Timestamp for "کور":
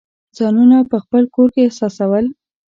1.35-1.49